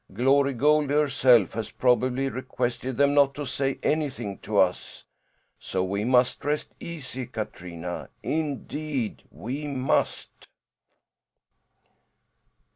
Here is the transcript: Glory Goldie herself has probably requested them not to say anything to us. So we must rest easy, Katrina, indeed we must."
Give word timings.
Glory 0.11 0.53
Goldie 0.53 0.95
herself 0.95 1.53
has 1.53 1.69
probably 1.69 2.27
requested 2.27 2.97
them 2.97 3.13
not 3.13 3.35
to 3.35 3.45
say 3.45 3.77
anything 3.83 4.39
to 4.39 4.57
us. 4.57 5.03
So 5.59 5.83
we 5.83 6.05
must 6.05 6.43
rest 6.43 6.73
easy, 6.79 7.27
Katrina, 7.27 8.09
indeed 8.23 9.21
we 9.29 9.67
must." 9.67 10.47